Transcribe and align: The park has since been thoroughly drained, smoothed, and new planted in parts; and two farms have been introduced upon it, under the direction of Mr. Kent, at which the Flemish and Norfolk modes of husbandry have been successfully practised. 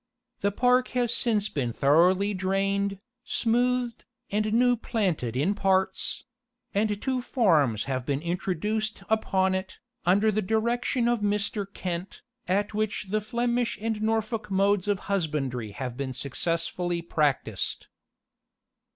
The 0.39 0.51
park 0.51 0.87
has 0.97 1.13
since 1.13 1.47
been 1.47 1.73
thoroughly 1.73 2.33
drained, 2.33 2.97
smoothed, 3.23 4.03
and 4.31 4.51
new 4.51 4.75
planted 4.75 5.35
in 5.37 5.53
parts; 5.53 6.23
and 6.73 6.99
two 6.99 7.21
farms 7.21 7.83
have 7.83 8.03
been 8.03 8.19
introduced 8.19 9.03
upon 9.09 9.53
it, 9.53 9.77
under 10.03 10.31
the 10.31 10.41
direction 10.41 11.07
of 11.07 11.19
Mr. 11.19 11.71
Kent, 11.71 12.23
at 12.47 12.73
which 12.73 13.09
the 13.11 13.21
Flemish 13.21 13.77
and 13.79 14.01
Norfolk 14.01 14.49
modes 14.49 14.87
of 14.87 15.01
husbandry 15.01 15.69
have 15.69 15.95
been 15.97 16.13
successfully 16.13 17.03
practised. 17.03 17.85